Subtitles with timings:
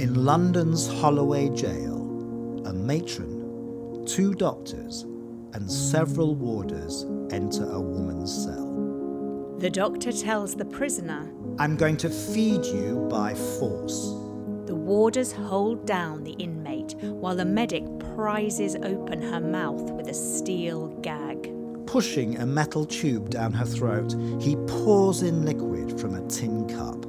[0.00, 5.02] In London's Holloway Jail, a matron, two doctors,
[5.52, 9.56] and several warders enter a woman's cell.
[9.58, 14.12] The doctor tells the prisoner I'm going to feed you by force.
[14.66, 17.84] the warders hold down the inmate while the medic
[18.14, 21.31] prizes open her mouth with a steel gag.
[21.92, 27.04] Pushing a metal tube down her throat, he pours in liquid from a tin cup.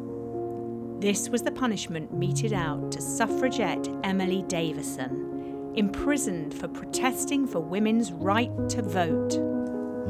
[1.01, 8.11] This was the punishment meted out to suffragette Emily Davison, imprisoned for protesting for women's
[8.11, 9.39] right to vote.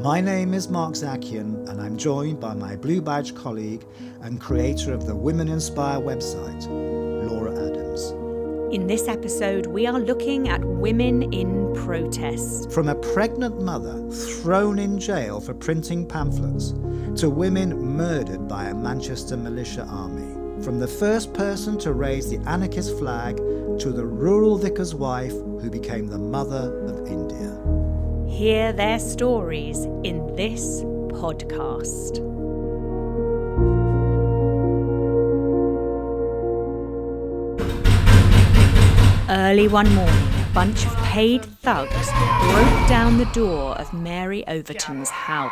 [0.00, 3.86] My name is Mark Zakian, and I'm joined by my Blue Badge colleague
[4.22, 7.13] and creator of the Women Inspire website.
[8.74, 12.72] In this episode, we are looking at women in protest.
[12.72, 16.74] From a pregnant mother thrown in jail for printing pamphlets
[17.20, 20.26] to women murdered by a Manchester militia army.
[20.64, 25.70] From the first person to raise the anarchist flag to the rural vicar's wife who
[25.70, 27.56] became the mother of India.
[28.28, 32.33] Hear their stories in this podcast.
[39.34, 41.90] Early one morning, a bunch of paid thugs
[42.52, 45.50] broke down the door of Mary Overton's house.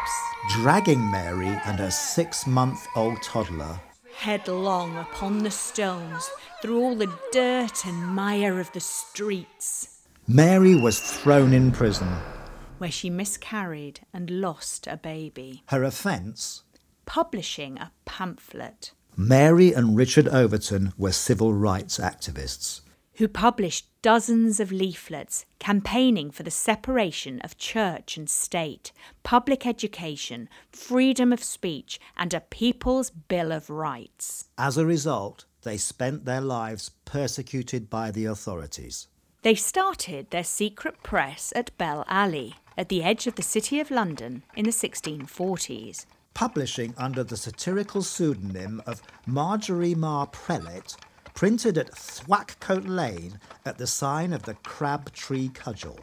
[0.50, 3.80] Dragging Mary and her six month old toddler
[4.14, 11.00] Headlong upon the stones, through all the dirt and mire of the streets, Mary was
[11.00, 12.08] thrown in prison.
[12.78, 15.64] where she miscarried and lost a baby.
[15.66, 16.62] Her offence
[17.04, 18.92] Publishing a pamphlet.
[19.16, 22.82] Mary and Richard Overton were civil rights activists.
[23.16, 30.48] Who published dozens of leaflets campaigning for the separation of church and state, public education,
[30.70, 34.48] freedom of speech, and a People's Bill of Rights.
[34.58, 39.06] As a result, they spent their lives persecuted by the authorities.
[39.42, 43.90] They started their secret press at Bell Alley, at the edge of the City of
[43.90, 46.06] London, in the 1640s.
[46.34, 50.96] Publishing under the satirical pseudonym of Marjorie Mar Prelate,
[51.34, 55.98] printed at Thwackcote Lane at the sign of the Crab Tree Cudgel.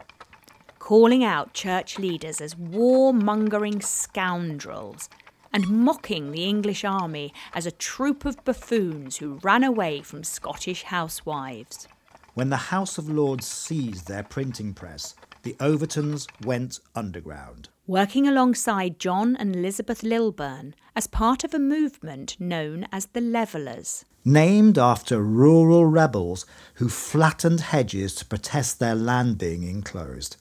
[0.80, 5.08] calling out church leaders as warmongering scoundrels
[5.54, 10.84] and mocking the English army as a troop of buffoons who ran away from Scottish
[10.84, 11.88] housewives.
[12.34, 17.70] When the House of Lords seized their printing press, the Overtons went underground.
[17.88, 24.06] Working alongside John and Elizabeth Lilburne as part of a movement known as the Levellers.
[24.30, 26.46] Named after rural rebels
[26.76, 30.38] who flattened hedges to protest their land being enclosed,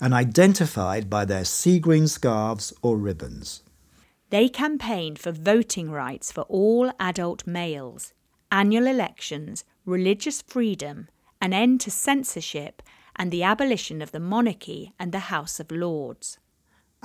[0.00, 3.62] and identified by their sea green scarves or ribbons.
[4.30, 8.12] They campaigned for voting rights for all adult males,
[8.50, 11.06] annual elections, religious freedom,
[11.40, 12.82] an end to censorship,
[13.14, 16.38] and the abolition of the monarchy and the House of Lords.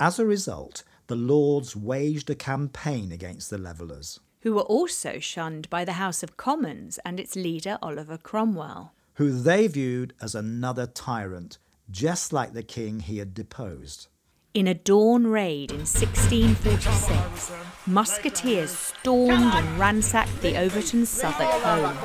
[0.00, 5.68] As a result, the Lords waged a campaign against the Levellers, Who were also shunned
[5.70, 8.92] by the House of Commons and its leader Oliver Cromwell.
[9.14, 11.56] who they viewed as another tyrant,
[11.90, 14.08] just like the king he had deposed.
[14.52, 17.52] In a dawn raid in 1646,
[17.86, 21.96] musketeers stormed and ransacked the Overton Southwark home,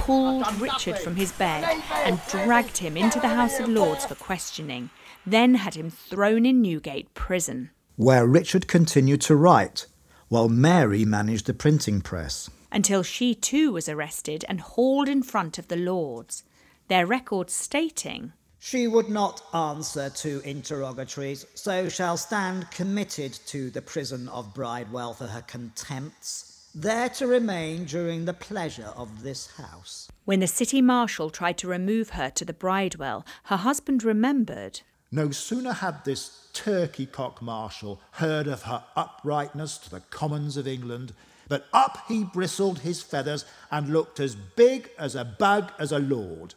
[0.00, 4.90] pulled Richard from his bed, and dragged him into the House of Lords for questioning,
[5.24, 7.70] then had him thrown in Newgate prison.
[7.94, 9.86] where Richard continued to write,
[10.28, 12.50] while Mary managed the printing press.
[12.70, 16.44] Until she too was arrested and hauled in front of the Lords,
[16.88, 23.82] their records stating She would not answer to interrogatories, so shall stand committed to the
[23.82, 30.08] prison of Bridewell for her contempts, there to remain during the pleasure of this house.
[30.24, 34.82] When the city marshal tried to remove her to the Bridewell, her husband remembered.
[35.10, 40.68] No sooner had this turkey cock marshal heard of her uprightness to the commons of
[40.68, 41.14] England,
[41.48, 45.98] but up he bristled his feathers and looked as big as a bug as a
[45.98, 46.54] lord.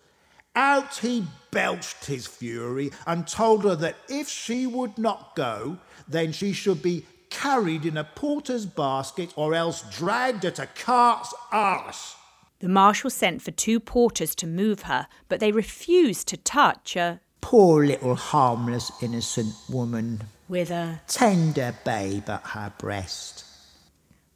[0.54, 6.34] Out he belched his fury and told her that if she would not go, then
[6.34, 12.18] she should be carried in a porter's basket or else dragged at a cart's arse.
[12.60, 17.22] The marshal sent for two porters to move her, but they refused to touch a
[17.42, 23.46] Poor little harmless innocent woman, with a tender babe at her breast.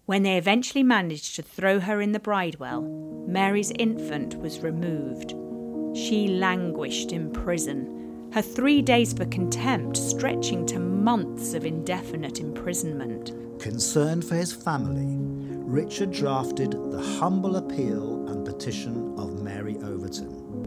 [0.05, 2.81] When they eventually managed to throw her in the bridewell,
[3.27, 5.33] Mary's infant was removed.
[5.97, 13.31] She languished in prison, her three days for contempt stretching to months of indefinite imprisonment.
[13.59, 15.15] Concerned for his family,
[15.63, 19.34] Richard drafted the humble appeal and petition of.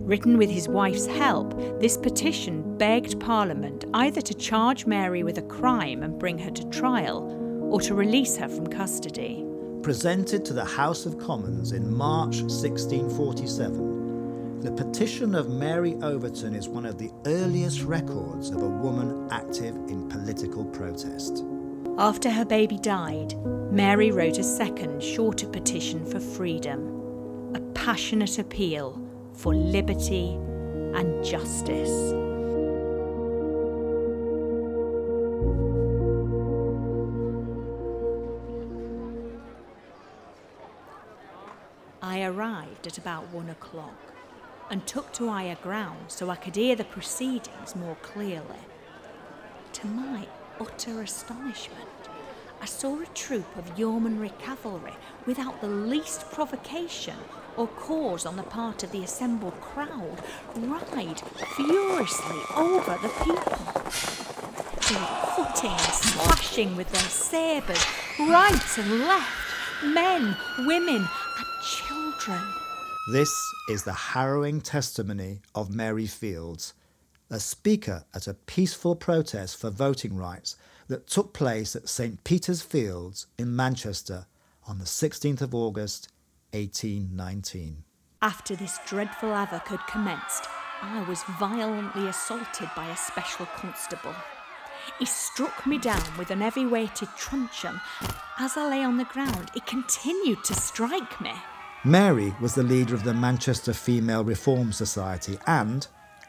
[0.08, 5.42] Written with his wife's help, this petition begged Parliament either to charge Mary with a
[5.42, 7.30] crime and bring her to trial,
[7.70, 9.44] or to release her from custody.
[9.82, 16.70] Presented to the House of Commons in March 1647, the petition of Mary Overton is
[16.70, 21.44] one of the earliest records of a woman active in political protest.
[21.98, 23.34] After her baby died,
[23.70, 29.04] Mary wrote a second, shorter petition for freedom, a passionate appeal
[29.38, 30.34] for liberty
[30.94, 32.12] and justice.
[42.02, 43.94] I arrived at about one o'clock
[44.70, 48.42] and took to higher ground so I could hear the proceedings more clearly.
[49.74, 50.26] To my
[50.60, 51.88] utter astonishment,
[52.60, 54.94] I saw a troop of yeomanry cavalry
[55.26, 57.14] without the least provocation
[57.58, 60.22] or cause on the part of the assembled crowd
[60.56, 61.20] ride
[61.56, 63.58] furiously over the people.
[64.88, 67.84] They were cutting and slashing with their sabres
[68.20, 69.28] right and left,
[69.84, 72.40] men, women, and children.
[73.12, 73.34] This
[73.70, 76.74] is the harrowing testimony of Mary Fildes,
[77.28, 80.56] a speaker at a peaceful protest for voting rights
[80.86, 84.26] that took place at St Peter's Fields in Manchester
[84.66, 86.08] on the 16th of August
[86.52, 87.84] 1819.
[88.22, 90.46] After this dreadful havoc had commenced,
[90.82, 94.14] I was violently assaulted by a special constable.
[94.98, 97.80] He struck me down with an heavy weighted truncheon.
[98.38, 101.32] As I lay on the ground, he continued to strike me.
[101.84, 105.86] Mary was the leader of the Manchester Female Reform Society and,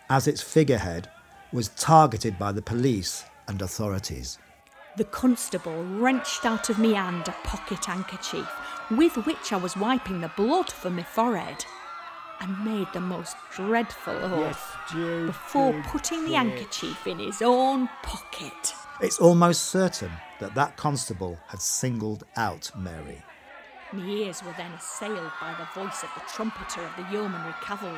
[0.10, 1.10] as its figurehead,
[1.52, 4.38] was targeted by the police and authorities.
[4.98, 8.50] The constable wrenched out of me hand a pocket handkerchief
[8.90, 11.64] with which I was wiping the blood from my forehead
[12.42, 18.74] and made the most dreadful oath before putting the handkerchief in his own pocket.
[19.02, 23.24] It's almost certain that that constable had singled out Mary.
[23.94, 27.98] My ears were then assailed by the voice of the trumpeter of the yeomanry cavalry.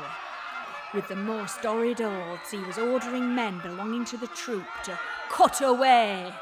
[0.94, 5.00] With the most horrid oaths, he was ordering men belonging to the troop to
[5.30, 6.34] cut away.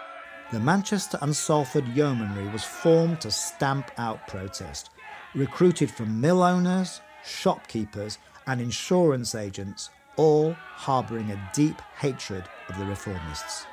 [0.51, 4.90] The Manchester and Salford Yeomanry was formed to stamp out protest,
[5.36, 8.18] recruited from mill owners, shopkeepers,
[8.48, 13.66] and insurance agents, all harbouring a deep hatred of the reformists.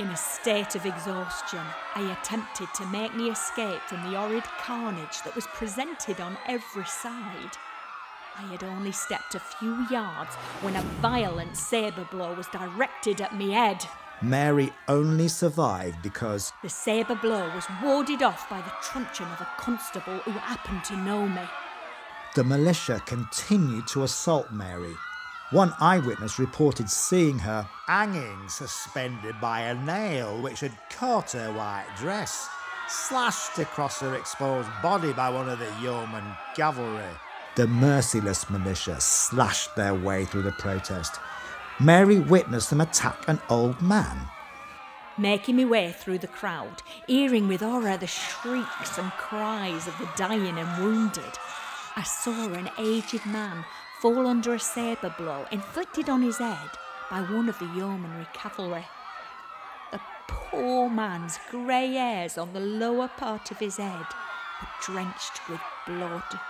[0.00, 1.62] In a state of exhaustion,
[1.94, 6.86] I attempted to make me escape from the horrid carnage that was presented on every
[6.86, 7.56] side.
[8.36, 13.38] I had only stepped a few yards when a violent sabre blow was directed at
[13.38, 13.86] my head.
[14.22, 19.48] Mary only survived because The sabre blow was warded off by the truncheon of a
[19.58, 21.42] constable who happened to know me.
[22.34, 24.94] the militia continued to assault Mary.
[25.50, 31.86] One eyewitness reported seeing her hanging suspended by a nail which had caught her white
[31.96, 32.48] dress,
[32.88, 36.24] slashed across her exposed body by one of the yeoman
[36.54, 37.04] cavalry.
[37.54, 41.18] The merciless militia slashed their way through the protest.
[41.78, 44.28] Mary witnessed them attack an old man.
[45.18, 50.08] Making my way through the crowd, hearing with horror the shrieks and cries of the
[50.16, 51.38] dying and wounded,
[51.94, 53.64] I saw an aged man
[54.00, 56.70] fall under a sabre blow inflicted on his head
[57.10, 58.86] by one of the yeomanry cavalry.
[59.92, 64.06] The poor man's grey hairs on the lower part of his head
[64.62, 66.40] were drenched with blood.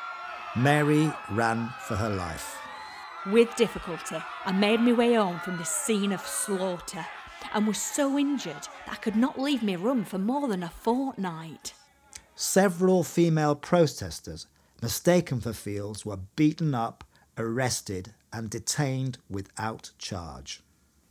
[0.55, 2.57] Mary ran for her life.
[3.33, 7.05] With difficulty, I made my way home from the scene of slaughter
[7.53, 10.69] and was so injured that I could not leave my room for more than a
[10.69, 11.75] fortnight.
[12.37, 14.47] Several female protesters,
[14.81, 17.03] mistaken for Fildes, were beaten up,
[17.37, 20.63] arrested, and detained without charge.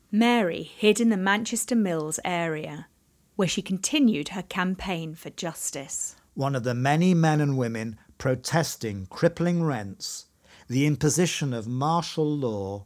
[0.09, 2.87] Mary hid in the Manchester Mills area,
[3.35, 6.15] where she continued her campaign for justice.
[6.33, 10.27] One of the many men and women protesting crippling rents,
[10.67, 12.85] the imposition of martial law,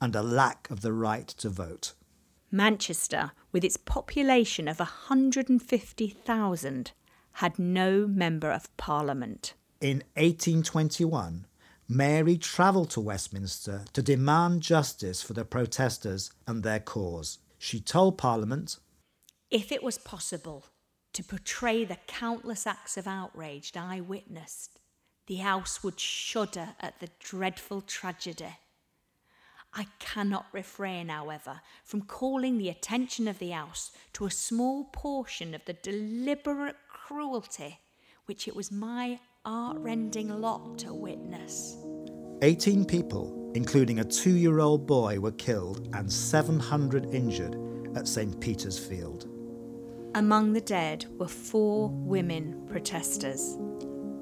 [0.00, 1.92] and a lack of the right to vote.
[2.50, 6.92] Manchester, with its population of 150,000,
[7.32, 9.54] had no member of parliament.
[9.80, 11.46] In 1821,
[11.88, 17.38] Mary travelled to Westminster to demand justice for the protesters and their cause.
[17.58, 18.78] She told Parliament,
[19.50, 20.66] If it was possible
[21.12, 24.79] to portray the countless acts of outrage I witnessed,
[25.30, 28.56] the House would shudder at the dreadful tragedy.
[29.72, 35.54] I cannot refrain, however, from calling the attention of the House to a small portion
[35.54, 37.78] of the deliberate cruelty
[38.26, 41.76] which it was my heart-rending lot to witness.
[42.42, 47.56] 18 people, including a two year old boy, were killed and 700 injured
[47.96, 48.40] at St.
[48.40, 49.28] Peter's Field.
[50.16, 53.56] Among the dead were four women protesters.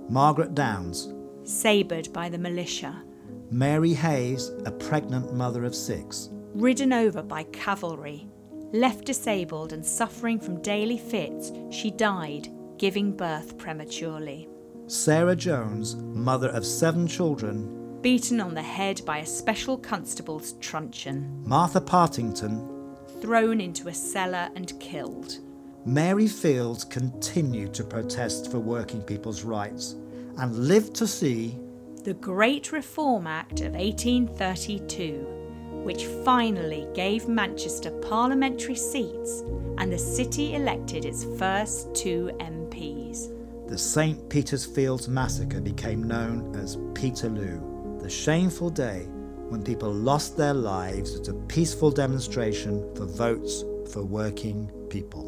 [0.09, 1.13] Margaret Downes,
[1.45, 3.03] sabred by the militia,
[3.51, 8.27] Mary Heys, a pregnant mother of six, ridden over by cavalry,
[8.73, 12.49] left disabled and suffering from daily fits, she died,
[12.79, 14.49] giving birth prematurely.
[14.87, 21.43] Sarah Jones, mother of seven children, beaten on the head by a special constable's truncheon.
[21.45, 25.41] Martha Partington, thrown into a cellar and killed.
[25.87, 29.95] Mary Fildes continued to protest for working people's rights
[30.37, 31.59] and lived to see
[32.05, 39.43] the Great Reform Act of 1832, which finally gave Manchester parliamentary seats
[39.79, 43.35] and the city elected its first two MPs.
[43.69, 44.29] The St.
[44.29, 49.07] Peter's Fields massacre became known as Peterloo, the shameful day
[49.49, 55.28] when people lost their lives at a peaceful demonstration for votes for working people.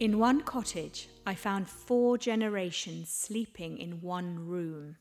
[0.00, 4.96] In one cottage, I found four generations sleeping in one room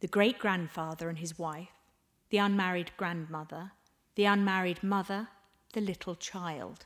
[0.00, 1.70] the great grandfather and his wife,
[2.28, 3.72] the unmarried grandmother,
[4.14, 5.28] the unmarried mother,
[5.72, 6.84] the little child.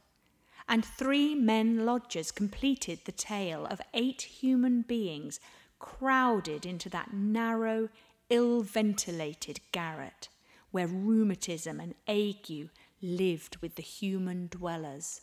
[0.68, 5.40] And three men lodgers completed the tale of eight human beings
[5.80, 7.88] crowded into that narrow,
[8.28, 10.28] ill ventilated garret
[10.70, 12.70] where rheumatism and ague
[13.02, 15.22] lived with the human dwellers.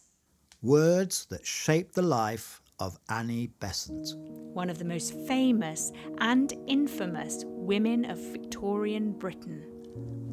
[0.63, 4.15] Words that shaped the life of Annie Besant.
[4.17, 9.63] One of the most famous and infamous women of Victorian Britain.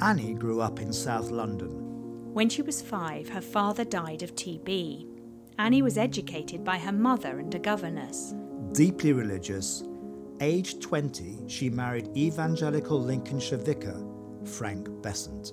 [0.00, 2.32] Annie grew up in South London.
[2.32, 5.06] When she was five, her father died of TB.
[5.58, 8.34] Annie was educated by her mother and a governess.
[8.72, 9.84] Deeply religious,
[10.40, 14.02] aged 20, she married evangelical Lincolnshire vicar
[14.46, 15.52] Frank Besant.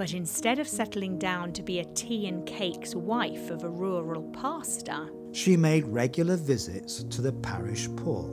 [0.00, 4.22] But instead of settling down to be a tea and cakes wife of a rural
[4.30, 8.24] pastor, she made regular visits to the parish poor.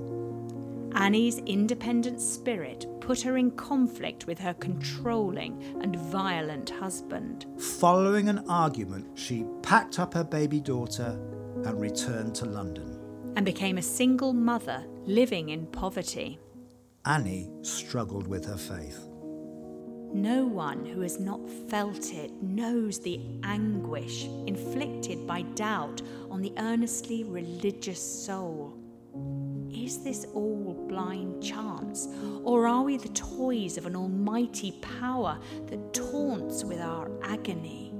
[0.95, 7.45] Annie's independent spirit put her in conflict with her controlling and violent husband.
[7.59, 11.19] Following an argument, she packed up her baby daughter
[11.65, 12.97] and returned to London.
[13.35, 16.39] And became a single mother living in poverty.
[17.03, 19.06] Annie struggled with her faith.
[20.13, 26.53] No one who has not felt it knows the anguish inflicted by doubt on the
[26.57, 28.73] earnestly religious soul.
[29.69, 32.07] Is this all blind chance,
[32.43, 37.93] or are we the toys of an almighty power that taunts with our agony?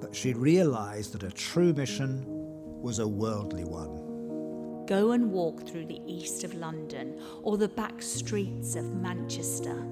[0.00, 4.86] But she realised that a true mission was a worldly one.
[4.86, 9.86] Go and walk through the east of London or the back streets of Manchester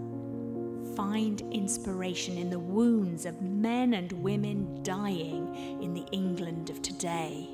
[0.96, 7.48] find inspiration in the wounds of men and women dying in the England of today.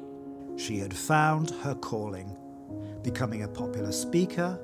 [0.57, 2.37] She had found her calling,
[3.03, 4.61] becoming a popular speaker,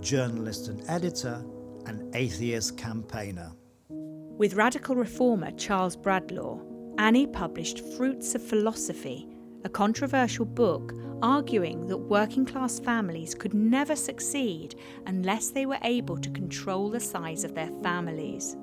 [0.00, 1.44] journalist and editor,
[1.86, 3.52] and atheist campaigner.
[3.88, 6.60] With radical reformer Charles Bradlaugh,
[6.98, 9.28] Annie published Fruits of Philosophy,
[9.64, 14.74] a controversial book arguing that working class families could never succeed
[15.06, 18.56] unless they were able to control the size of their families.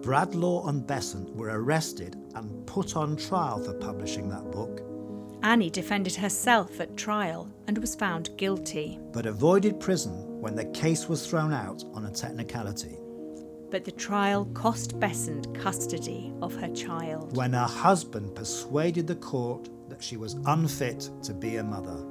[0.00, 4.82] Bradlaugh and Besant were arrested and put on trial for publishing that book.
[5.42, 8.98] Annie defended herself at trial and was found guilty.
[9.12, 12.96] But avoided prison when the case was thrown out on a technicality.
[13.70, 17.36] But the trial cost Besant custody of her child.
[17.36, 19.68] When her husband persuaded the court
[19.98, 22.04] that she was unfit to be a mother.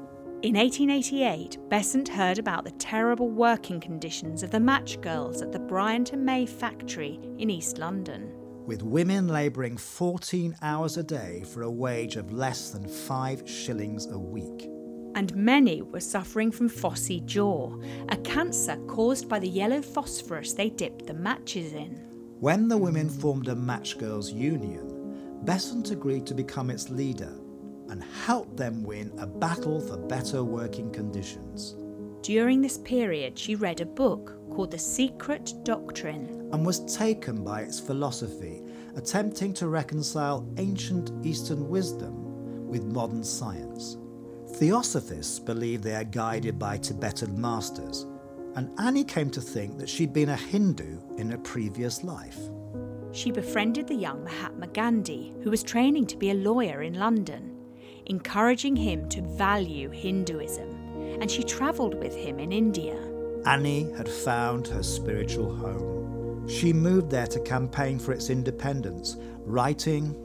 [0.44, 5.60] In 1888, Besant heard about the terrible working conditions of the match girls at the
[5.60, 8.34] Bryant and May factory in East London.
[8.66, 14.06] With women labouring 14 hours a day for a wage of less than five shillings
[14.08, 14.70] a week.
[15.16, 17.74] And many were suffering from phossy jaw,
[18.10, 21.96] a cancer caused by the yellow phosphorus they dipped the matches in.
[22.42, 27.34] When the women formed a Match Girls Union, Besant agreed to become its leader
[27.90, 31.76] and help them win a battle for better working conditions.
[32.22, 37.62] During this period, she read a book called The Secret Doctrine and was taken by
[37.62, 38.64] its philosophy,
[38.96, 43.98] attempting to reconcile ancient Eastern wisdom with modern science.
[44.56, 48.06] Theosophists believe they are guided by Tibetan masters,
[48.56, 52.40] and Annie came to think that she'd been a Hindu in a previous life.
[53.12, 57.57] She befriended the young Mahatma Gandhi, who was training to be a lawyer in London,
[58.08, 60.70] encouraging him to value Hinduism,
[61.22, 62.98] and she travelled with him in India.
[63.46, 66.48] Annie had found her spiritual home.
[66.48, 70.16] She moved there to campaign for its independence, writing,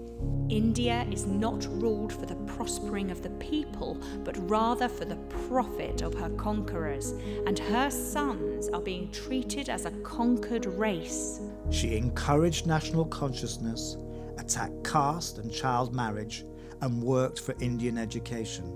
[0.49, 5.17] India is not ruled for the prospering of the people, but rather for the
[5.49, 7.13] profit of her conquerors,
[7.47, 11.41] and her sons are being treated as a conquered race.
[11.71, 13.97] She encouraged national consciousness,
[14.39, 16.45] attacked caste and child marriage,
[16.83, 18.71] and worked for Indian education.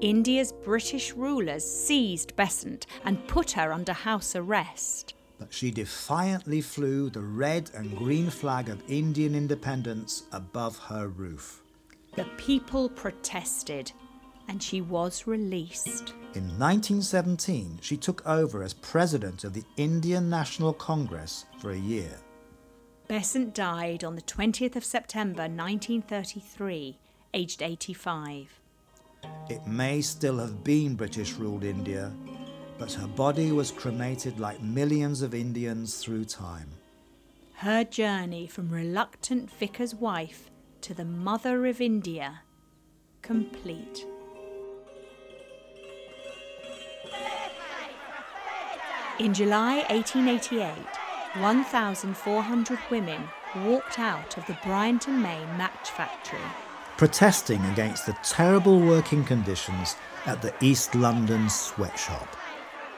[0.00, 5.14] India's British rulers seized Besant and put her under house arrest.
[5.38, 11.62] But she defiantly flew the red and green flag of Indian independence above her roof.
[12.14, 13.90] The people protested,
[14.46, 16.10] and she was released.
[16.34, 22.20] In 1917, she took over as president of the Indian National Congress for a year.
[23.08, 26.98] Besant died on the 20th of September 1933,
[27.34, 28.60] aged 85.
[29.50, 32.12] It may still have been British ruled India,
[32.78, 36.68] but her body was cremated like millions of Indians through time.
[37.56, 40.50] Her journey from reluctant vicar's wife
[40.82, 42.40] to the mother of India
[43.22, 44.06] complete.
[49.18, 50.72] In July 1888,
[51.40, 56.38] 1,400 women walked out of the Bryant and May match factory.
[56.96, 59.96] Protesting against the terrible working conditions
[60.26, 62.36] at the East London sweatshop.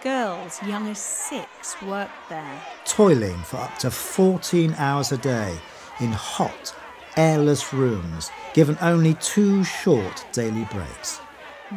[0.02, 2.62] Girls young as six worked there.
[2.84, 5.56] Toiling for up to 14 hours a day
[6.00, 6.74] in hot,
[7.16, 11.20] airless rooms, given only two short daily breaks.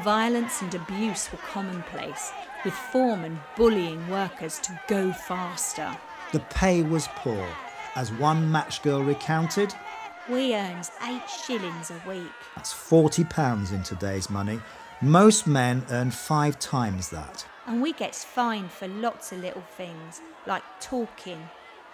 [0.04, 2.34] Violence and abuse were commonplace,
[2.66, 5.96] with foremen bullying workers to go faster.
[6.34, 7.48] The pay was poor,
[7.96, 9.74] as one match girl recounted.
[10.30, 12.32] We earns eight shillings a week.
[12.56, 14.62] That's £40 in today's money.
[15.02, 17.48] Most men earn five times that.
[17.66, 21.50] And we gets fined for lots of little things, like talking,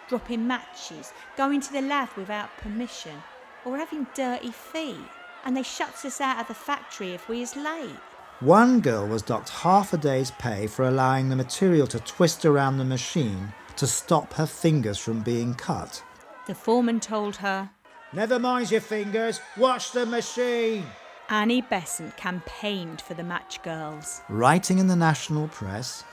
[0.09, 3.23] dropping matches, going to the lav without permission,
[3.63, 4.97] or having dirty feet.
[5.45, 7.95] And they shuts us out of the factory if we is late.
[8.41, 12.79] One girl was docked half a day's pay for allowing the material to twist around
[12.79, 16.03] the machine to stop her fingers from being cut.
[16.47, 17.69] The foreman told her,
[18.15, 20.85] Never mind your fingers, watch the machine.
[21.27, 24.21] Annie Besant campaigned for the match girls.
[24.29, 26.05] Writing in the national press,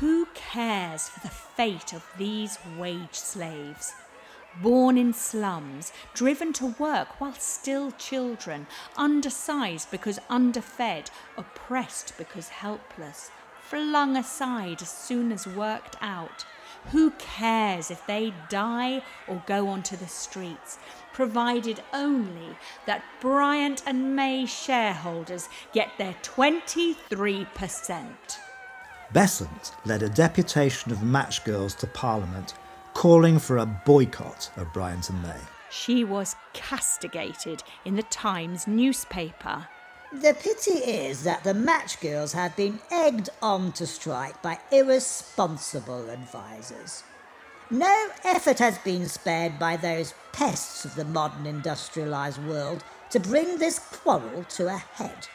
[0.00, 3.92] Who cares for the fate of these wage slaves?
[4.60, 13.30] Born in slums, driven to work while still children, undersized because underfed, oppressed because helpless,
[13.60, 16.44] flung aside as soon as worked out.
[16.92, 20.78] Who cares if they die or go onto the streets,
[21.18, 28.06] provided only that Bryant and May shareholders get their 23%?
[29.12, 32.54] Besant led a deputation of match girls to Parliament
[32.94, 35.40] calling for a boycott of Bryant and May.
[35.70, 39.66] She was castigated in the Times newspaper.
[40.12, 46.10] The pity is that the match girls have been egged on to strike by irresponsible
[46.10, 47.02] advisers.
[47.70, 53.58] No effort has been spared by those pests of the modern industrialised world to bring
[53.58, 55.28] this quarrel to a head.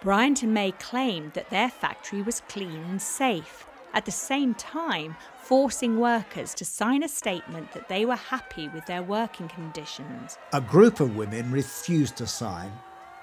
[0.00, 5.16] Bryant and May claimed that their factory was clean and safe, at the same time
[5.42, 10.38] forcing workers to sign a statement that they were happy with their working conditions.
[10.52, 12.70] A group of women refused to sign.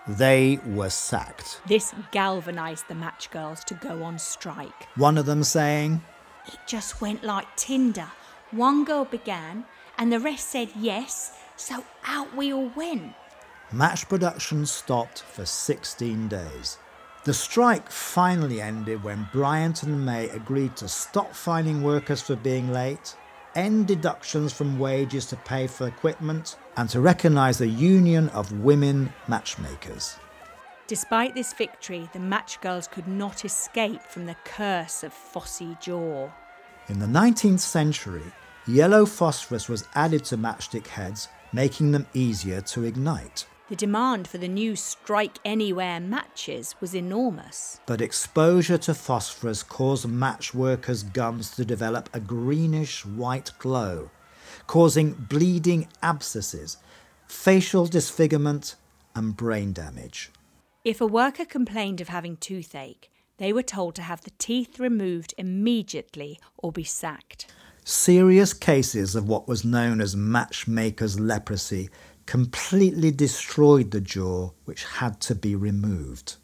[0.10, 1.62] They were sacked.
[1.67, 4.89] This galvanised the match girls to go on strike.
[4.95, 6.04] One of them saying,
[6.48, 8.10] It just went like tinder.
[8.51, 9.65] One girl began,
[9.97, 13.13] and the rest said yes, so out we all went.
[13.71, 16.77] Match production stopped for 16 days.
[17.23, 22.71] The strike finally ended when Bryant and May agreed to stop fining workers for being
[22.71, 23.15] late,
[23.55, 29.12] end deductions from wages to pay for equipment, and to recognise the Union of Women
[29.27, 30.17] Matchmakers.
[30.86, 36.29] Despite this victory, the match girls could not escape from the curse of phossy jaw.
[36.88, 38.32] In the 19th century,
[38.67, 43.48] yellow phosphorus was added to matchstick heads, making them easier to ignite.
[43.69, 47.80] The demand for the new Strike Anywhere matches was enormous.
[47.88, 54.12] But exposure to phosphorus caused match workers' gums to develop a greenish white glow,
[54.67, 56.78] causing bleeding abscesses,
[57.28, 58.76] facial disfigurement,
[59.15, 60.30] and brain damage.
[60.84, 65.34] If a worker complained of having toothache, They were told to have the teeth removed
[65.38, 67.48] immediately or be sacked.
[67.84, 71.89] Serious cases of what was known as matchmaker's leprosy
[72.26, 76.38] completely destroyed the jaw, which had to be removed.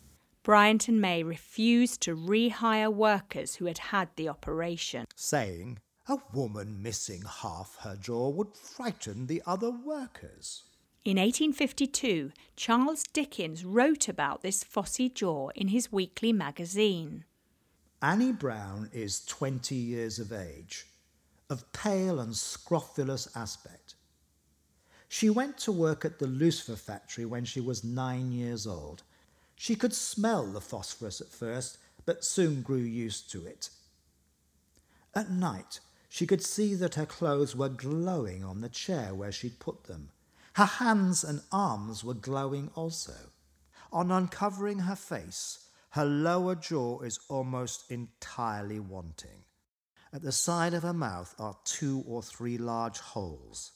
[0.43, 6.81] Bryant and May refused to rehire workers who had had the operation, saying, A woman
[6.81, 10.63] missing half her jaw would frighten the other workers.
[11.03, 17.25] In 1852, Charles Dickens wrote about this phossy jaw in his weekly magazine.
[18.01, 20.85] Annie Brown is 20 years of age,
[21.49, 23.95] of pale and scrofulous aspect.
[25.09, 29.03] She went to work at the lucifer factory when she was nine years old
[29.61, 33.69] she could smell the phosphorus at first, but soon grew used to it.
[35.13, 39.59] At night, she could see that her clothes were glowing on the chair where she'd
[39.59, 40.09] put them.
[40.55, 43.13] Her hands and arms were glowing also.
[43.91, 45.59] On uncovering her face,
[45.91, 49.45] her lower jaw is almost entirely wanting.
[50.13, 53.71] At the side of her mouth are two or three large holes.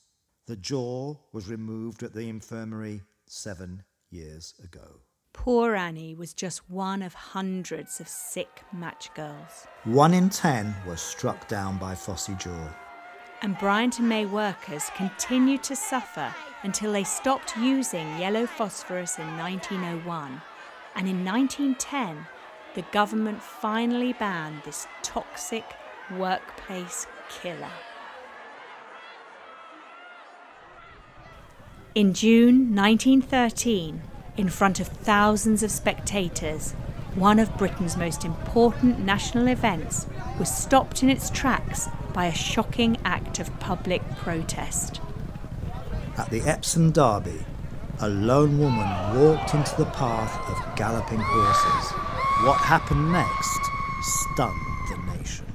[0.47, 4.99] The jaw was removed at the infirmary seven years ago.
[5.33, 9.67] Poor Annie was just one of hundreds of sick match girls.
[9.83, 12.73] One in ten was struck down by phossy jaw.
[13.41, 16.33] And Bryant and May workers continued to suffer
[16.65, 20.41] until they stopped using yellow phosphorus in 1901.
[20.95, 22.25] And in 1910,
[22.73, 25.63] the government finally banned this toxic
[26.17, 27.69] workplace killer.
[31.93, 34.01] In June 1913,
[34.35, 36.71] in front of thousands of spectators,
[37.13, 40.07] one of Britain's most important national events
[40.39, 44.99] was stopped in its tracks by a shocking act of public protest.
[46.17, 47.45] At the Epsom Derby,
[47.99, 51.91] a lone woman walked into the path of galloping horses.
[52.45, 53.59] What happened next
[54.01, 55.45] stunned the nation.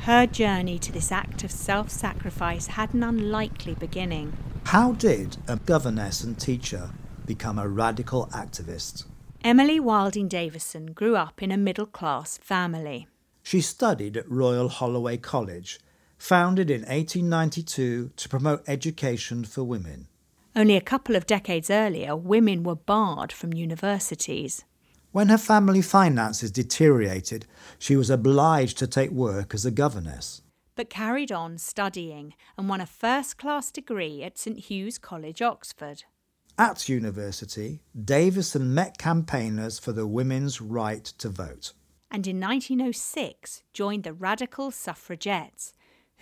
[0.00, 4.32] Her journey to this act of self sacrifice had an unlikely beginning.
[4.64, 6.90] How did a governess and teacher
[7.26, 9.04] become a radical activist.
[9.44, 13.08] Emily Wilding Davison grew up in a middle class family.
[13.42, 15.80] She studied at Royal Holloway College,
[16.22, 20.06] founded in 1892 to promote education for women.
[20.54, 24.64] Only a couple of decades earlier, women were barred from universities.
[25.10, 30.42] When her family finances deteriorated, she was obliged to take work as a governess.
[30.76, 36.04] But carried on studying and won a first class degree at St Hugh's College, Oxford.
[36.56, 41.72] At university, Davison met campaigners for the women's right to vote.
[42.12, 45.72] And in 1906 joined the radical suffragettes,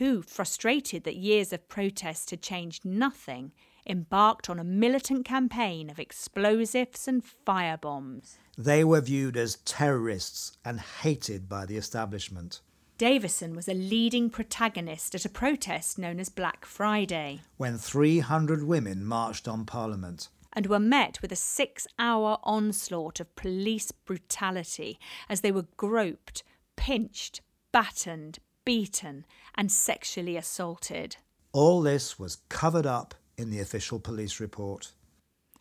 [0.00, 3.52] who, frustrated that years of protest had changed nothing,
[3.86, 8.38] embarked on a militant campaign of explosives and firebombs.
[8.56, 12.62] They were viewed as terrorists and hated by the establishment.
[12.96, 17.40] Davison was a leading protagonist at a protest known as Black Friday.
[17.58, 20.30] When 300 women marched on Parliament.
[20.54, 26.42] And were met with a six hour onslaught of police brutality as they were groped,
[26.76, 31.16] pinched, battened, beaten, and sexually assaulted.
[31.52, 34.92] All this was covered up in the official police report.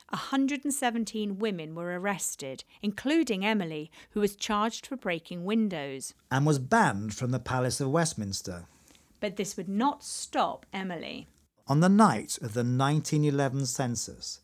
[0.09, 6.13] 117 women were arrested, including Emily, who was charged for breaking windows.
[6.31, 8.65] And was banned from the Palace of Westminster.
[9.19, 11.27] But this would not stop Emily.
[11.67, 14.39] On the night of the 1911 census,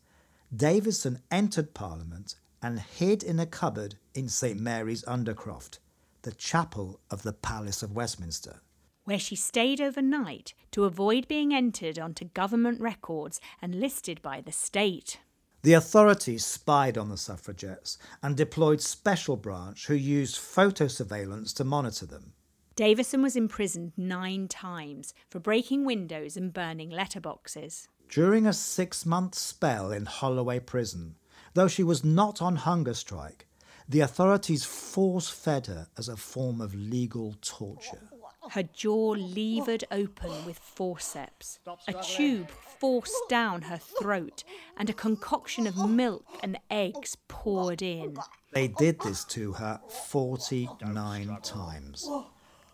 [0.54, 5.78] Davison entered Parliament and hid in a cupboard in St Mary's Undercroft,
[6.26, 8.56] the chapel of the Palace of Westminster.
[9.04, 14.50] Where she stayed overnight to avoid being entered onto government records and listed by the
[14.50, 15.20] state.
[15.62, 21.64] The authorities spied on the suffragettes and deployed special branch who used photo surveillance to
[21.64, 22.32] monitor them.
[22.74, 27.86] Davison was imprisoned nine times for breaking windows and burning letterboxes.
[28.08, 31.14] During a six month spell in Holloway Prison,
[31.54, 33.45] though she was not on hunger strike,
[33.88, 38.08] the authorities force fed her as a form of legal torture
[38.50, 44.44] her jaw levered open with forceps, a tube forced down her throat,
[44.76, 48.16] and a concoction of milk and eggs poured in.
[48.52, 52.08] They did this to her 49 times,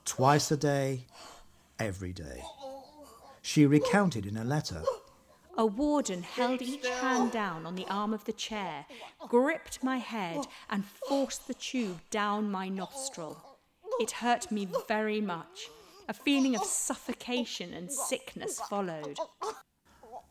[0.04, 1.06] twice a day,
[1.78, 2.42] every day.
[3.40, 4.82] She recounted in a letter.
[5.62, 8.84] A warden held each hand down on the arm of the chair,
[9.28, 13.60] gripped my head, and forced the tube down my nostril.
[14.00, 15.68] It hurt me very much.
[16.08, 19.16] A feeling of suffocation and sickness followed.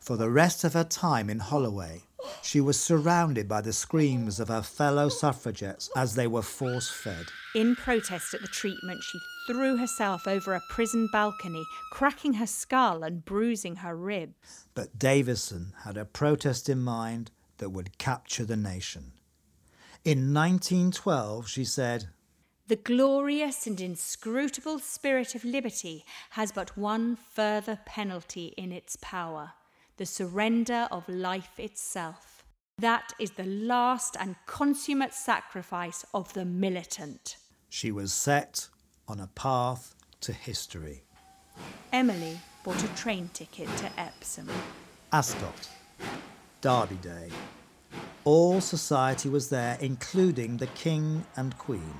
[0.01, 2.01] For the rest of her time in Holloway,
[2.43, 7.27] She was surrounded by the screams of her fellow suffragettes as they were force fed.
[7.55, 13.03] In protest at the treatment, she threw herself over a prison balcony, cracking her skull
[13.03, 14.67] and bruising her ribs.
[14.73, 19.13] But Davison had a protest in mind that would capture the nation.
[20.03, 22.09] In 1912, she said,
[22.67, 29.53] The glorious and inscrutable spirit of liberty has but one further penalty in its power
[29.97, 32.43] the surrender of life itself.
[32.79, 37.37] That is the last and consummate sacrifice of the militant.
[37.69, 38.69] She was set
[39.07, 41.03] on a path to history.
[41.91, 44.49] Emily bought a train ticket to Epsom.
[45.11, 45.69] Ascot,
[46.61, 47.29] Derby Day.
[48.23, 51.93] All society was there, including the King and Queen.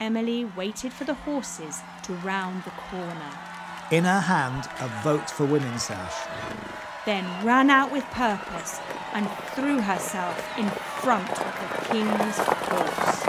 [0.00, 3.38] Emily waited for the horses to round the corner.
[3.90, 6.26] In her hand, a vote for women sash
[7.04, 8.80] then ran out with purpose
[9.12, 13.23] and threw herself in front of the king's horse.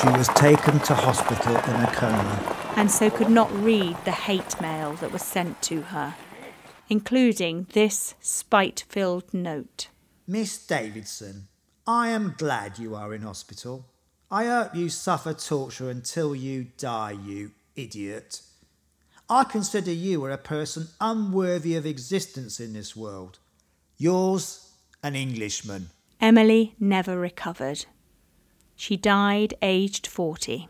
[0.00, 2.72] She was taken to hospital in a coma.
[2.76, 6.14] And so could not read the hate mail that was sent to her,
[6.88, 9.88] including this spite filled note
[10.26, 11.48] Miss Davidson,
[11.86, 13.86] I am glad you are in hospital.
[14.28, 18.40] I hope you suffer torture until you die, you idiot.
[19.30, 23.38] I consider you are a person unworthy of existence in this world.
[23.98, 24.72] Yours,
[25.02, 25.90] an Englishman.
[26.20, 27.86] Emily never recovered.
[28.76, 30.68] She died aged 40.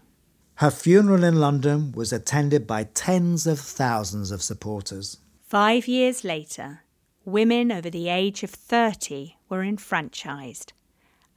[0.55, 5.19] Her funeral in London was attended by tens of thousands of supporters.
[5.43, 6.83] Five years later,
[7.25, 10.73] women over the age of 30 were enfranchised.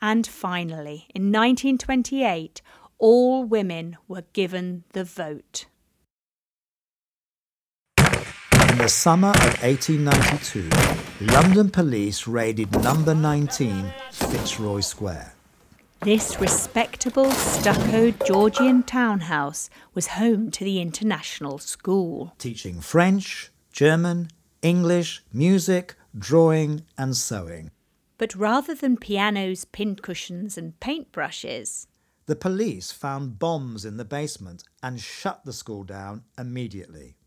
[0.02, 2.62] And finally, in 1928,
[3.00, 5.66] all women were given the vote.
[7.98, 10.70] In the summer of 1892,
[11.26, 15.34] London police raided number 19 Fitzroy Square.
[16.02, 24.30] This respectable stuccoed Georgian townhouse was home to the international school, teaching French, German,
[24.62, 27.72] English, music, drawing, and sewing.
[28.18, 31.88] But rather than pianos, pincushions, and paintbrushes,
[32.28, 37.18] the police found bombs in the basement and shut the school down immediately.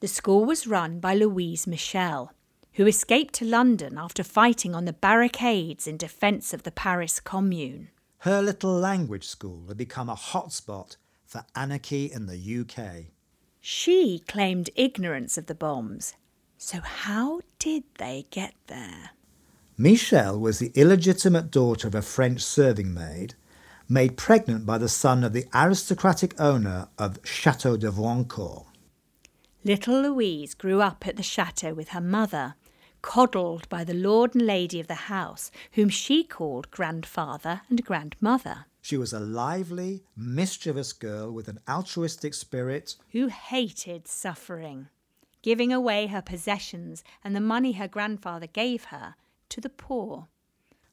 [0.00, 2.32] The school was run by Louise Michel,
[2.76, 7.88] who escaped to London after fighting on the barricades in defence of the Paris Commune.
[8.18, 13.06] Her little language school had become a hotspot for anarchy in the UK.
[13.62, 16.14] She claimed ignorance of the bombs.
[16.58, 19.10] So, how did they get there?
[19.78, 23.34] Michel was the illegitimate daughter of a French serving maid,
[23.88, 28.66] made pregnant by the son of the aristocratic owner of Chateau de Vroncourt.
[29.64, 32.54] Little Louise grew up at the chateau with her mother,
[33.02, 38.66] coddled by the lord and lady of the house, whom she called grandfather and grandmother.
[38.80, 44.88] She was a lively, mischievous girl with an altruistic spirit who hated suffering,
[45.42, 49.14] giving away her possessions and the money her grandfather gave her
[49.48, 50.28] to the poor.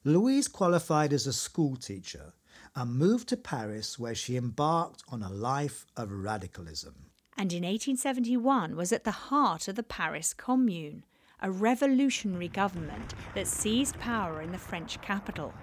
[0.04, 2.34] Louise qualified as a schoolteacher
[2.76, 8.76] and moved to Paris where she embarked on a life of radicalism and in 1871
[8.76, 11.04] was at the heart of the Paris Commune,
[11.44, 15.54] a revolutionary government that seized power in the French capital.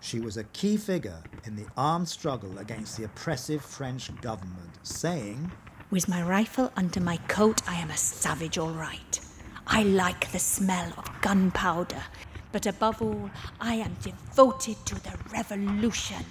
[0.00, 5.52] She was a key figure in the armed struggle against the oppressive French government, saying,
[5.90, 9.20] With my rifle under my coat, I am a savage, all right.
[9.66, 12.02] I like the smell of gunpowder,
[12.52, 16.24] but above all, I am devoted to the revolution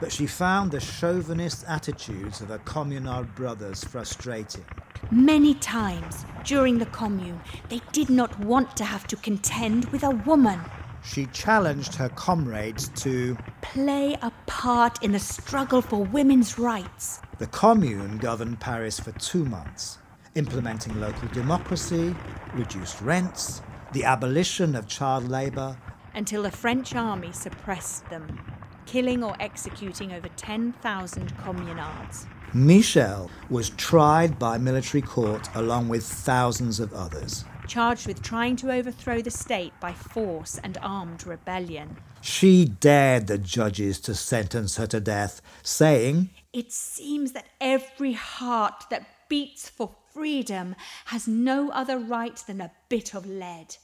[0.00, 4.64] but she found the chauvinist attitudes of her communard brothers frustrating.
[5.10, 10.10] Many times during the commune, they did not want to have to contend with a
[10.10, 10.60] woman.
[11.04, 17.20] She challenged her comrades to play a part in the struggle for women's rights.
[17.38, 19.98] The commune governed Paris for two months,
[20.34, 22.14] implementing local democracy,
[22.54, 25.76] reduced rents, the abolition of child labour,
[26.14, 28.57] until the French army suppressed them
[28.88, 32.24] killing or executing over 10,000 communards.
[32.54, 37.44] Michel was tried by military court along with thousands of others.
[37.66, 41.98] Charged with trying to overthrow the state by force and armed rebellion.
[42.22, 48.86] She dared the judges to sentence her to death, saying, It seems that every heart
[48.88, 50.74] that beats for freedom
[51.06, 53.76] has no other right than a bit of lead.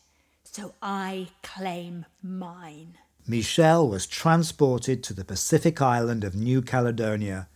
[0.45, 2.97] So I claim mine.
[3.27, 7.49] Michel was transported to the Pacific island of New Caledonia,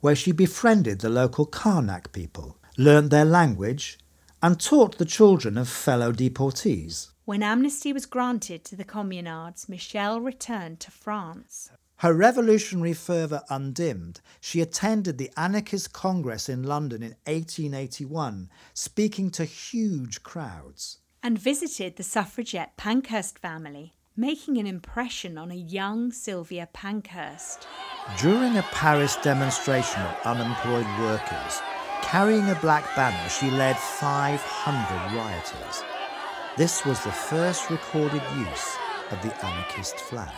[0.00, 3.98] where she befriended the local Kanak people, learned their language,
[4.42, 7.08] and taught the children of fellow deportees.
[7.26, 11.70] When amnesty was granted to the communards, Michel returned to France.
[11.96, 19.44] Her revolutionary fervour undimmed, she attended the Anarchist Congress in London in 1881, speaking to
[19.44, 20.98] huge crowds.
[21.22, 27.66] And visited the suffragette Pankhurst family, making an impression on a young Sylvia Pankhurst.
[28.18, 31.62] During a Paris demonstration of unemployed workers,
[32.02, 35.82] carrying a black banner, she led 500 rioters.
[36.58, 38.76] This was the first recorded use
[39.10, 40.34] of the anarchist flag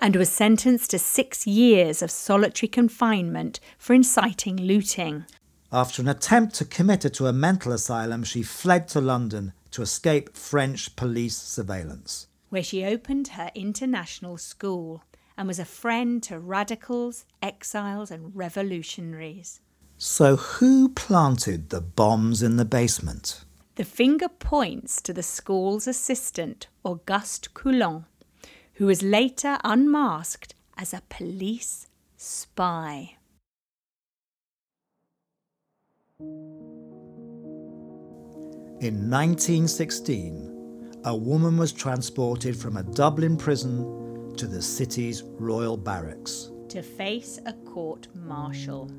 [0.00, 5.24] and was sentenced to six years of solitary confinement for inciting looting.
[5.70, 9.80] After an attempt to commit her to a mental asylum, she fled to London to
[9.80, 12.26] escape French police surveillance.
[12.52, 15.04] Where she opened her international school
[15.38, 19.62] and was a friend to radicals, exiles, and revolutionaries.
[19.96, 23.46] So, who planted the bombs in the basement?
[23.76, 28.04] The finger points to the school's assistant, Auguste Coulon,
[28.74, 31.86] who was later unmasked as a police
[32.18, 33.16] spy.
[38.78, 40.51] In 1916,
[41.04, 46.50] a woman was transported from a Dublin prison to the city's royal barracks.
[46.68, 48.90] To face a court martial.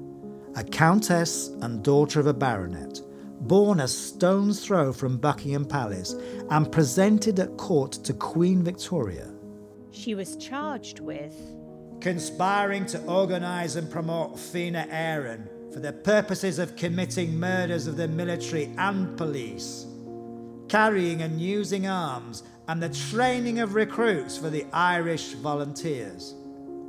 [0.56, 3.02] A countess and daughter of a baronet,
[3.42, 6.16] born a stone's throw from Buckingham Palace
[6.50, 9.34] and presented at court to Queen Victoria.
[9.92, 11.34] She was charged with
[12.02, 18.08] conspiring to organise and promote Fianna Éireann for the purposes of committing murders of the
[18.08, 19.88] military and police,
[20.73, 26.33] carrying and using arms, and the training of recruits for the Irish volunteers.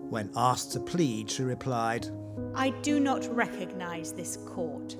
[0.08, 2.08] When asked to plead, she replied,
[2.54, 4.96] I do not recognise this court.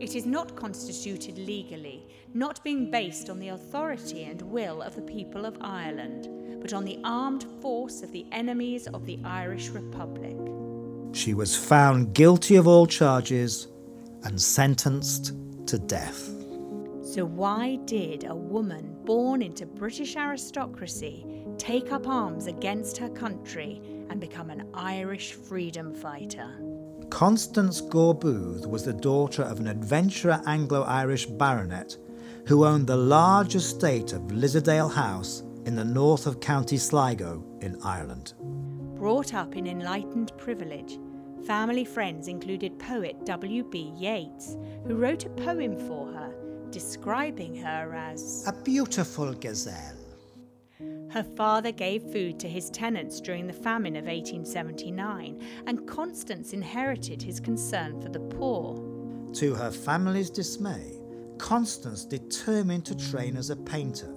[0.00, 5.02] It is not constituted legally, not being based on the authority and will of the
[5.02, 6.30] people of Ireland
[6.62, 10.34] but on the armed force of the enemies of the Irish Republic.
[11.14, 13.68] She was found guilty of all charges
[14.22, 15.34] and sentenced
[15.66, 16.33] to death.
[17.14, 21.24] So, why did a woman born into British aristocracy
[21.58, 26.50] take up arms against her country and become an Irish freedom fighter?
[27.10, 31.96] Constance Gore Booth was the daughter of an adventurer Anglo Irish baronet
[32.48, 37.80] who owned the large estate of Lissadell House in the north of County Sligo in
[37.84, 38.34] Ireland.
[38.96, 40.98] Brought up in enlightened privilege,
[41.46, 43.92] family friends included poet W.B.
[43.96, 46.34] Yeats, who wrote a poem for her
[46.74, 49.96] describing her as a beautiful gazelle.
[51.08, 57.22] Her father gave food to his tenants during the famine of 1879, and Constance inherited
[57.22, 58.74] his concern for the poor.
[59.34, 60.98] To her family's dismay,
[61.38, 64.12] Constance determined to train as a painter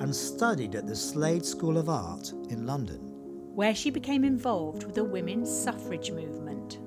[0.00, 2.98] and studied at the Slade School of Art in London,
[3.54, 6.80] where she became involved with the women's suffrage movement.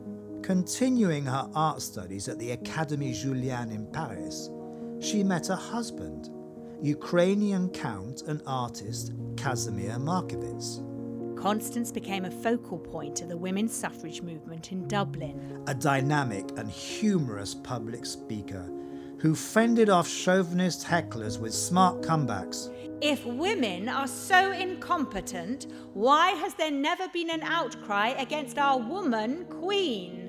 [0.44, 4.50] Continuing her art studies at the Académie Julian in Paris,
[5.06, 6.32] she met her husband,
[6.82, 10.82] Ukrainian count and artist Kazimir Markievicz.
[11.40, 15.64] Constance became a focal point of the women's suffrage movement in Dublin.
[15.68, 18.68] A dynamic and humorous public speaker
[19.20, 22.72] who fended off chauvinist hecklers with smart comebacks.
[23.02, 29.46] If women are so incompetent, why has there never been an outcry against our woman
[29.46, 30.25] queen?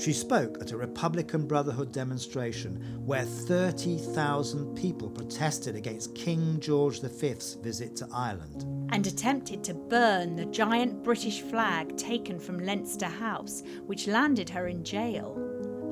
[0.00, 7.58] She spoke at a Republican Brotherhood demonstration where 30,000 people protested against King George V's
[7.62, 8.64] visit to Ireland.
[8.94, 14.68] And attempted to burn the giant British flag taken from Leinster House, which landed her
[14.68, 15.36] in jail.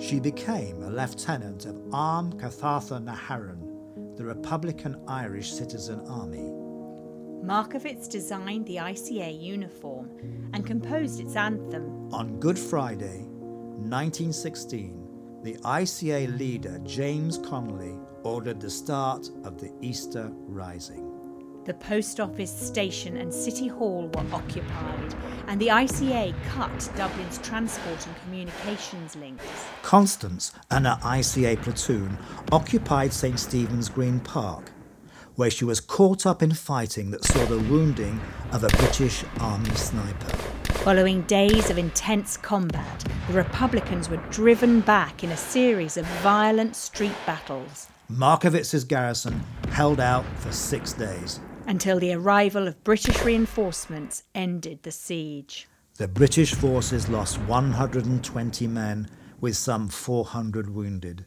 [0.01, 6.51] She became a lieutenant of Arm Cathartha na hÉireann the Republican Irish Citizen Army.
[7.45, 10.11] Markievicz designed the ICA uniform
[10.55, 12.13] and composed its anthem.
[12.13, 13.28] On Good Friday,
[13.79, 21.05] 1916, the ICA leader James Connolly ordered the start of the Easter Rising.
[21.65, 25.15] The post office station and City Hall were occupied,
[25.47, 29.45] and the ICA cut Dublin's transport and communications links.
[29.83, 32.19] Constance and her ICA platoon
[32.51, 34.73] occupied St Stephen's Green Park,
[35.37, 38.21] where she was caught up in fighting that saw the wounding
[38.51, 40.48] of a British Army sniper.
[40.85, 46.77] Following days of intense combat, the Republicans were driven back in a series of violent
[46.77, 47.89] street battles.
[48.11, 54.91] Markievicz's garrison held out for six days until the arrival of British reinforcements ended the
[54.91, 55.69] siege.
[55.97, 59.11] The British forces lost 120 men,
[59.41, 61.27] with some 400 wounded.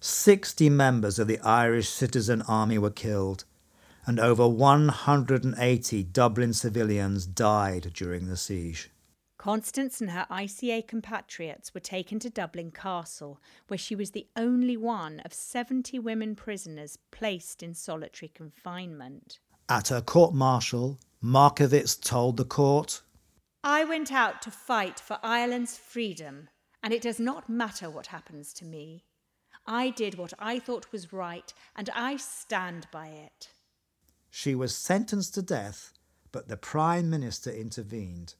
[0.00, 3.44] 60 members of the Irish Citizen Army were killed,
[4.08, 8.90] and over 180 Dublin civilians died during the siege.
[9.36, 13.38] Constance and her ICA compatriots were taken to Dublin Castle,
[13.68, 19.40] where she was the only one of 70 women prisoners placed in solitary confinement.
[19.68, 23.02] At her court martial, Markievicz told the court
[23.62, 26.48] I went out to fight for Ireland's freedom,
[26.82, 29.04] and it does not matter what happens to me.
[29.66, 33.50] I did what I thought was right, and I stand by it.
[34.30, 35.92] She was sentenced to death,
[36.32, 38.34] but the Prime Minister intervened.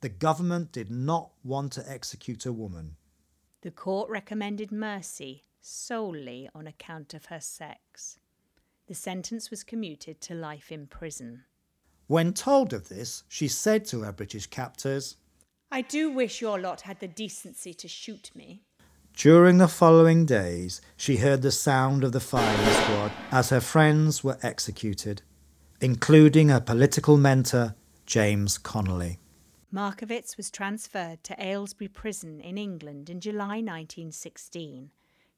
[0.00, 2.96] The government did not want to execute a woman.
[3.60, 8.18] The court recommended mercy solely on account of her sex.
[8.88, 11.44] The sentence was commuted to life in prison.
[12.08, 15.16] When told of this, she said to her British captors,
[15.70, 18.62] I do wish your lot had the decency to shoot me.
[19.16, 24.24] During the following days, she heard the sound of the firing squad as her friends
[24.24, 25.22] were executed,
[25.82, 27.74] including her political mentor,
[28.06, 29.18] James Connolly.
[29.74, 34.90] Markievicz was transferred to Aylesbury Prison in England in July 1916.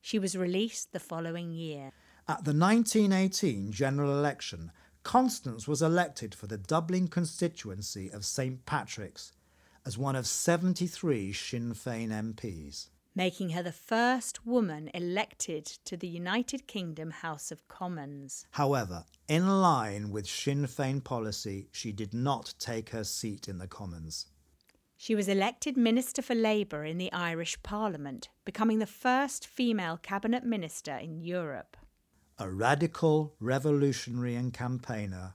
[0.02, 1.92] She was released the following year.
[2.28, 4.70] At the 1918 general election,
[5.02, 9.32] Constance was elected for the Dublin constituency of St Patrick's
[9.86, 12.88] as one of 73 Sinn Féin MPs.
[13.16, 18.46] Making her the first woman elected to the United Kingdom House of Commons.
[18.50, 23.68] However, in line with Sinn Féin policy, she did not take her seat in the
[23.68, 24.26] Commons.
[24.96, 30.44] She was elected Minister for Labour in the Irish Parliament, becoming the first female cabinet
[30.44, 31.76] minister in Europe.
[32.38, 35.34] A radical, revolutionary, and campaigner,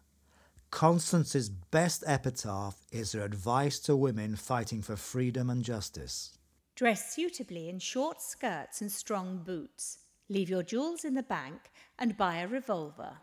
[0.71, 6.37] Constance's best epitaph is her advice to women fighting for freedom and justice.
[6.79, 9.97] Dress suitably in short skirts and strong boots.
[10.29, 11.59] Leave your jewels in the bank
[11.97, 13.17] and buy a revolver.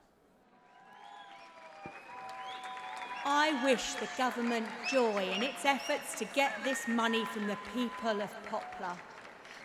[3.25, 8.21] I wish the government joy in its efforts to get this money from the people
[8.21, 8.95] of Poplar.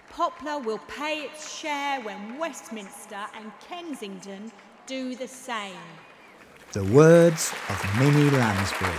[0.10, 4.54] Poplar will pay its share when Westminster and Kensington
[4.86, 5.76] do the same.
[6.72, 8.90] The words of Minnie Lansbury,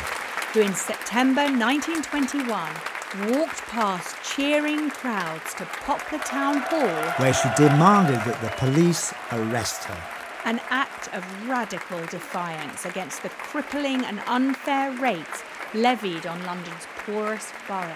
[0.53, 2.92] who in September 1921
[3.29, 9.85] walked past cheering crowds to Poplar Town Hall, where she demanded that the police arrest
[9.85, 10.03] her.
[10.45, 15.43] An act of radical defiance against the crippling and unfair rates
[15.75, 17.95] levied on London's poorest borough.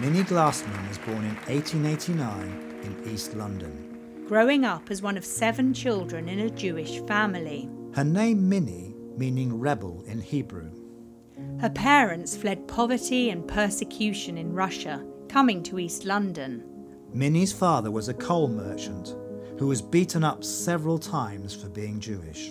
[0.00, 4.24] Minnie Glassman was born in 1889 in East London.
[4.28, 7.68] Growing up as one of seven children in a Jewish family.
[7.94, 10.70] Her name Minnie, meaning rebel in Hebrew.
[11.60, 16.64] Her parents fled poverty and persecution in Russia, coming to East London.
[17.12, 19.14] Minnie's father was a coal merchant
[19.58, 22.50] who was beaten up several times for being Jewish.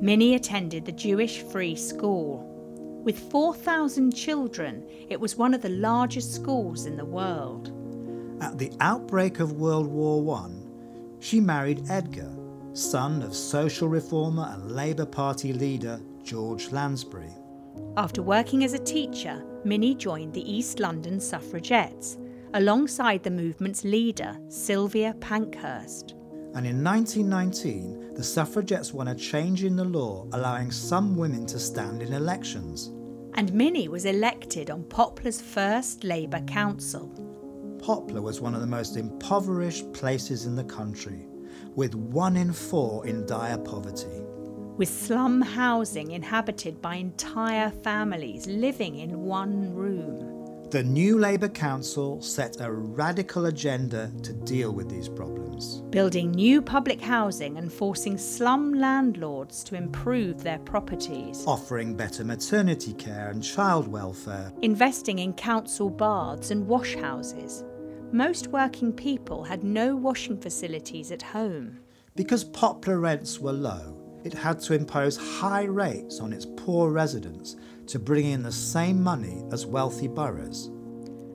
[0.00, 2.50] Minnie attended the Jewish Free School.
[3.04, 7.72] With 4,000 children, it was one of the largest schools in the world.
[8.40, 10.50] At the outbreak of World War I,
[11.20, 12.34] she married Edgar,
[12.72, 17.30] son of social reformer and Labour Party leader George Lansbury.
[17.96, 22.18] After working as a teacher, Minnie joined the East London suffragettes
[22.54, 26.16] alongside the movement's leader, Sylvia Pankhurst.
[26.54, 31.60] And in 1919, the suffragettes won a change in the law allowing some women to
[31.60, 32.90] stand in elections.
[33.34, 37.08] And Minnie was elected on Poplar's first Labour Council.
[37.80, 41.28] Poplar was one of the most impoverished places in the country,
[41.76, 44.23] with one in four in dire poverty
[44.76, 50.34] with slum housing inhabited by entire families living in one room.
[50.70, 55.82] The new Labour Council set a radical agenda to deal with these problems.
[55.90, 61.44] Building new public housing and forcing slum landlords to improve their properties.
[61.46, 64.52] Offering better maternity care and child welfare.
[64.62, 67.62] Investing in council baths and wash houses.
[68.10, 71.78] Most working people had no washing facilities at home.
[72.16, 73.93] Because poplar rents were low,
[74.24, 77.56] it had to impose high rates on its poor residents
[77.86, 80.70] to bring in the same money as wealthy boroughs.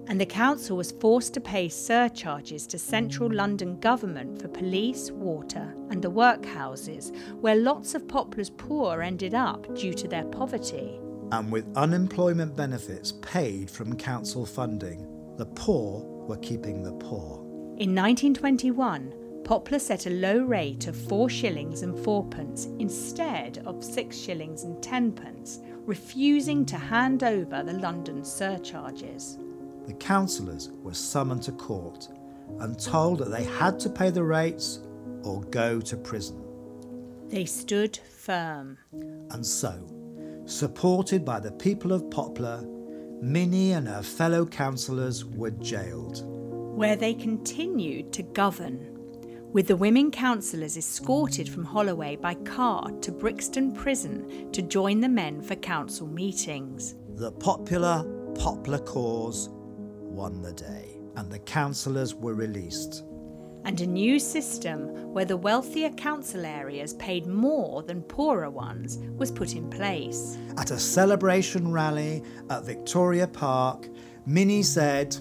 [0.08, 5.76] And the council was forced to pay surcharges to central London government for police, water,
[5.92, 11.00] and the workhouses, where lots of Poplar's poor ended up due to their poverty.
[11.32, 15.06] And with unemployment benefits paid from council funding,
[15.38, 17.38] the poor were keeping the poor.
[17.78, 19.14] In 1921,
[19.50, 24.80] Poplar set a low rate of four shillings and fourpence instead of six shillings and
[24.84, 29.40] tenpence, refusing to hand over the London surcharges.
[29.88, 32.10] The councillors were summoned to court
[32.60, 34.82] and told that they had to pay the rates
[35.24, 36.46] or go to prison.
[37.28, 38.78] They stood firm.
[39.32, 39.84] And so,
[40.46, 42.62] supported by the people of Poplar,
[43.20, 46.22] Minnie and her fellow councillors were jailed.
[46.78, 48.99] Where they continued to govern,
[49.52, 55.10] with the women councillors escorted from Holloway by car to Brixton Prison to join the
[55.10, 56.96] men for council meetings.
[57.16, 63.04] The popular Poplar cause won the day, and the councillors were released.
[63.66, 69.32] And a new system where the wealthier council areas paid more than poorer ones was
[69.32, 70.38] put in place.
[70.58, 73.90] At a celebration rally at Victoria Park,
[74.26, 75.18] Minnie said,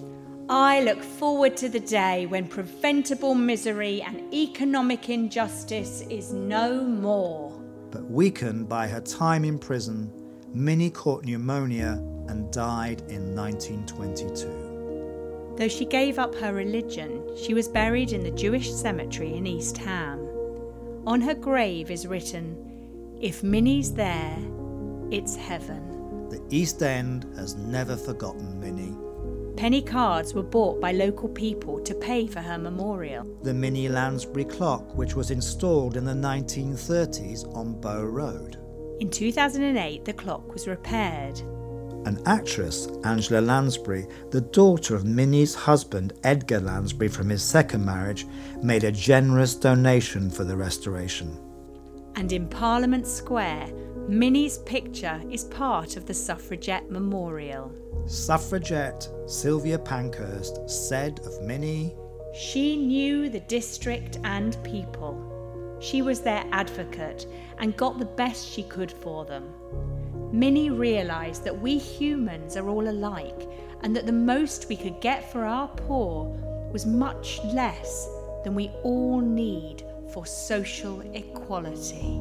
[0.49, 7.51] I look forward to the day when preventable misery and economic injustice is no more.
[7.91, 10.11] But weakened by her time in prison,
[10.51, 15.53] Minnie caught pneumonia and died in 1922.
[15.55, 19.77] Though she gave up her religion, she was buried in the Jewish cemetery in East
[19.77, 20.27] Ham.
[21.05, 22.57] On her grave is written,
[23.21, 24.39] If Minnie's there,
[25.11, 26.27] it's heaven.
[26.29, 28.97] The East End has never forgotten Minnie.
[29.59, 33.25] Penny cards were bought by local people to pay for her memorial.
[33.43, 38.55] The Minnie Lansbury clock, which was installed in the 1930s on Bow Road.
[39.01, 41.39] In 2008, the clock was repaired.
[42.05, 48.25] An actress, Angela Lansbury, the daughter of Minnie's husband Edgar Lansbury from his second marriage,
[48.63, 51.37] made a generous donation for the restoration.
[52.15, 53.67] And in Parliament Square,
[54.09, 57.71] Minnie's picture is part of the Suffragette Memorial.
[58.07, 61.95] Suffragette Sylvia Pankhurst said of Minnie,
[62.33, 65.77] She knew the district and people.
[65.79, 67.27] She was their advocate
[67.59, 69.53] and got the best she could for them.
[70.31, 73.47] Minnie realised that we humans are all alike
[73.83, 76.25] and that the most we could get for our poor
[76.73, 78.09] was much less
[78.43, 82.19] than we all need for social equality.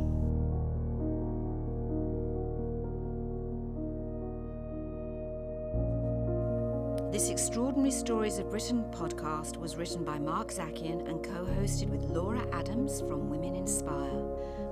[7.18, 12.02] This Extraordinary Stories of Britain podcast was written by Mark Zakian and co hosted with
[12.02, 14.22] Laura Adams from Women Inspire.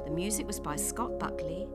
[0.05, 1.67] The music was by Scott Buckley,